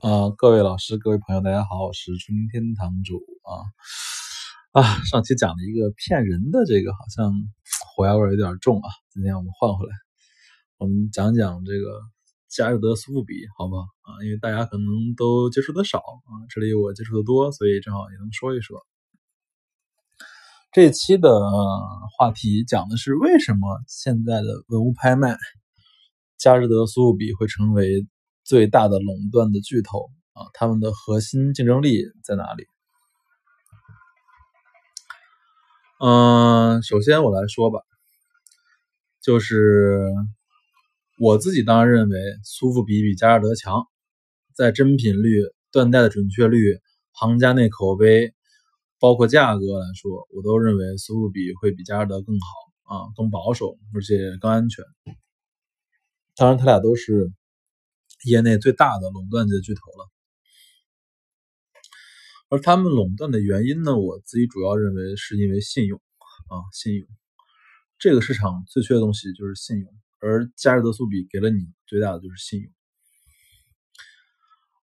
[0.00, 5.04] 啊，各位老师、各位朋友，大家好，我是春天堂主啊啊！
[5.04, 7.32] 上期讲了一个骗人的这个，好像
[7.94, 8.88] 火药味有点重啊。
[9.10, 9.92] 今天我们换回来，
[10.78, 12.00] 我们讲讲这个
[12.48, 14.18] 加热德苏富比，好不好啊？
[14.24, 14.86] 因为大家可能
[15.16, 18.84] 都接触的少啊，这里我接触的多，所以正好也能说一说。
[20.72, 21.30] 这期的
[22.16, 25.38] 话题讲的是为什么现在的文物拍卖，
[26.36, 28.06] 加热德苏富比会成为。
[28.48, 32.64] 最大的垄断的巨头啊，他们的核心竞争力在哪里？
[36.00, 37.80] 嗯，首先我来说吧，
[39.20, 40.00] 就是
[41.18, 43.84] 我自己当然认为苏富比比加尔德强，
[44.54, 46.80] 在真品率、断代的准确率、
[47.12, 48.32] 行家内口碑，
[48.98, 54.82] 包括价格来说，我都认为苏富比会比加尔德更好啊，更保守，而且更安全。
[56.34, 57.30] 当然，他俩都是。
[58.24, 60.10] 业内最大的垄断级的巨头了，
[62.48, 63.96] 而他们垄断的原因呢？
[63.96, 66.00] 我自己主要认为是因为信用
[66.48, 67.06] 啊，信用。
[67.98, 72.72] 这个市场最缺的东西就是信用，而加热德苏比给了你最大的就是信用。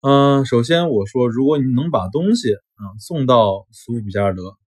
[0.01, 4.59] 嗯，首先我说，如果你能把东西啊送到苏比加尔德，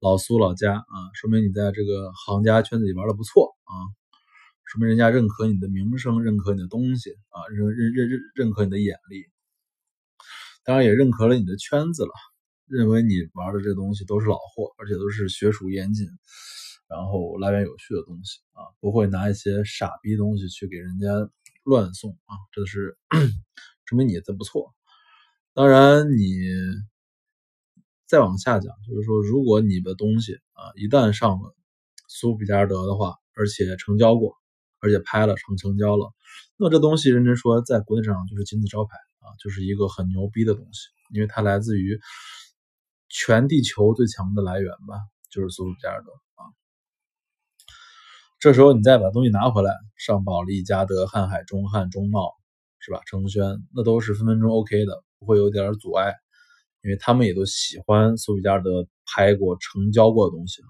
[0.00, 3.72] 老苏老家啊，说明你在这个行家圈子里玩的不错啊。
[4.70, 9.24] 说明人家认可你的名声，认可你的东西啊，认认认认认可你的眼力，
[10.62, 12.12] 当然也认可了你的圈子了，
[12.66, 16.06] 认为你玩的这东西都是老货，而且都是学术严谨，
[16.86, 21.08] 然后来源有序的东西啊，不会拿一些傻逼东西去给人家
[21.64, 22.96] 乱送啊，这是
[23.86, 24.72] 说明你的不错。
[25.52, 26.24] 当然，你
[28.06, 31.56] 再往下讲，就是说，如果你的东西啊一旦上了
[32.06, 34.39] 苏比加尔德的话，而且成交过。
[34.80, 36.12] 而且拍了成成交了，
[36.56, 42.00] 那这东西认真说，在国内市场就是金字招牌啊，就是一个很牛逼的东西，因为它来自于
[43.08, 44.94] 全地球最强的来源吧，
[45.30, 46.48] 就是苏比加尔德啊。
[48.38, 52.32] 这时候你再把东西拿回来，上保利、嘉德、瀚海、中汉、中贸，
[52.78, 53.00] 是吧？
[53.06, 56.14] 成轩那都是分分钟 OK 的，不会有点阻碍，
[56.82, 60.62] 因为他们也都喜欢苏比加尔德拍过、成交过的东西。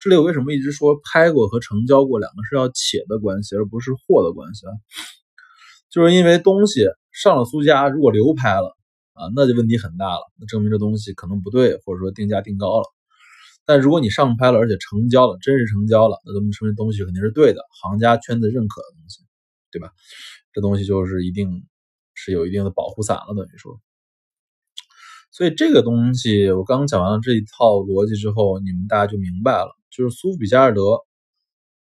[0.00, 4.72] 这里我为什么一直说拍过和成交过两个是要且的关系，而不是货的关系啊？
[5.90, 8.76] 就是因为东西上了苏家，如果流拍了
[9.14, 12.84] 啊，那就问题很大了，那证明这东西可能不对，或者说定价定高了。
[13.64, 19.22] 但如果你上拍了，而且成交了，真实成交了，那说明东西肯定是对的，行家圈子认可的东西，
[19.72, 19.90] 对吧？
[20.52, 21.66] 这东西就是一定
[22.14, 23.80] 是有一定的保护伞了，等于说。
[25.30, 29.76] 所以这个东西我刚讲完了这一套逻辑之后，你们大家就明白了。
[29.90, 31.00] 就是苏富比加尔德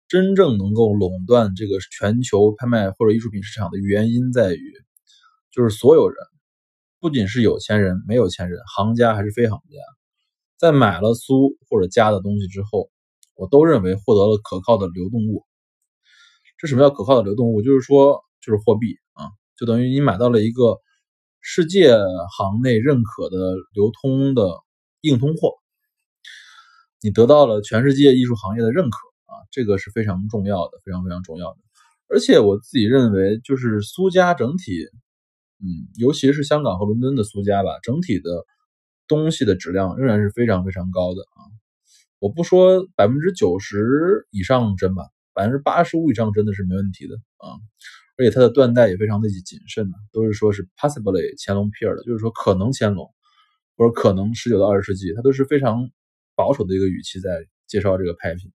[0.09, 4.73] 真正能够垄断这个全球拍卖或者艺术品市场的原因在于，
[5.51, 6.17] 就是所有人，
[7.01, 9.79] 不仅是有钱人、没有钱人、行家还是非行家，
[10.57, 12.91] 在买了苏或者加的东西之后，
[13.35, 15.45] 我都认为获得了可靠的流动物。
[16.59, 17.63] 这什么叫可靠的流动物？
[17.63, 20.79] 就是说，就是货币啊，就等于你买到了一个
[21.41, 21.95] 世界
[22.37, 23.37] 行内认可的
[23.73, 24.49] 流通的
[25.01, 25.55] 硬通货。
[27.01, 31.59] 你得到了全世界艺术行业的认可啊，这个是非常重要的，非常非常重要的。
[32.09, 34.85] 而且我自己认为，就是苏家整体，
[35.61, 38.31] 嗯，尤其是香港和伦敦的苏家吧，整体的
[39.07, 41.39] 东西的质量仍然是非常非常高的啊。
[42.19, 47.55] 我不说百分之九十以上真吧，百分之八十五以上真的是没问题的啊。
[48.19, 53.09] 而且它的断代也非常的谨慎的，都是说是 possibly 乾隆 p e r 的，就是说可能乾隆
[53.79, 55.89] 或者可能十九到二十世纪，它都是非常。
[56.39, 58.53] 保守的一个语气在介绍这个拍品，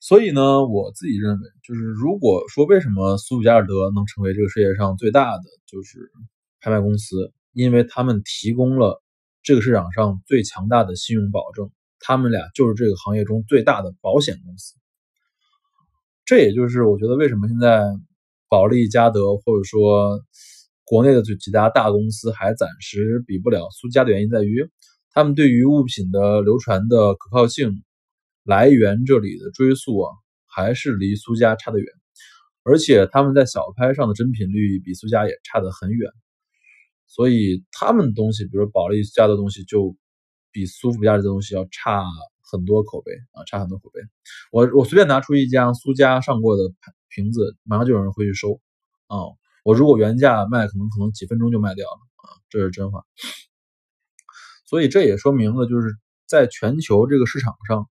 [0.00, 6.10] 所以呢，我自己认为，就是如果说为什么苏富加尔德能成为这个世界上最大的就是
[6.58, 9.04] 拍卖公司，因为他们提供了
[9.44, 11.70] 这个市场上最强大的信用保证，
[12.00, 14.74] 他们俩就是这个行业中最大的保险公司。
[16.32, 17.82] 这也就是我觉得为什么现在
[18.48, 20.18] 保利、嘉德或者说
[20.82, 24.66] 国内的这几家大公司还暂时比不了苏家的原因在于。
[25.10, 27.82] 他们对于物品的流传的可靠性、
[28.44, 30.10] 来源这里的追溯啊，
[30.46, 31.86] 还是离苏家差得远，
[32.62, 36.10] 而且他们在小拍上的真品率比苏家也差得很远，
[37.08, 39.94] 所以他们东西，比如保利家的东西，就
[40.50, 42.02] 比苏富比家的东西要差
[42.52, 44.02] 很多口碑啊，差很多口碑。
[44.52, 46.62] 我我随便拿出一家苏家上过的
[47.08, 48.60] 瓶子，马上就有人会去收
[49.06, 49.16] 啊。
[49.64, 53.04] 我如果原价卖，可能可能几分钟就卖掉了啊，这是真话。
[54.66, 55.96] 所以这也说明了，就是
[56.26, 57.88] 在全球这个市场上，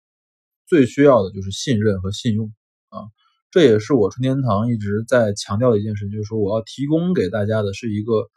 [0.66, 2.54] 最需要的就是信任和信用
[2.90, 3.06] 啊。
[3.52, 8.30] 这也是我春天堂一直在强调的一件事，就是说我要提供给大家的是一个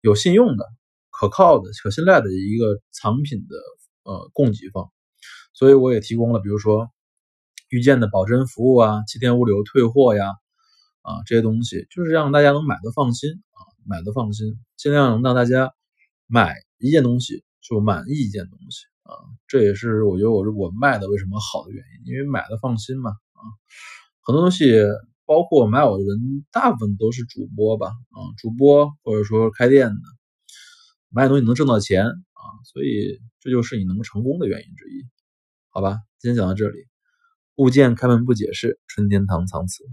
[0.00, 0.64] 有信用的、
[1.10, 3.56] 可靠的、可信赖的一个藏品的
[4.02, 4.90] 呃供给方。
[5.52, 6.90] 所以我也提供了，比如说
[7.68, 10.34] 遇见的保真服务啊、七天物流退货呀
[11.02, 15.72] 啊这些东西，就是让大家能买的放心啊，买的放心，尽量能让大家
[16.26, 19.12] 买一件东西就满意一件东西啊。
[19.46, 23.40] 这也是我觉得我我卖的为什么好的原因，因为买的放心嘛啊。
[24.22, 24.82] 很多东西，
[25.24, 30.00] 包括买我的人，大部分都是主播吧，啊，主播或者说开店的，
[31.10, 35.02] 买东西能挣到钱啊，所以这就是你能成功的原因之一，
[35.78, 35.98] 好吧？
[36.18, 36.88] 今天讲到这里，
[37.54, 39.84] 物件开门不解释，春天堂藏词。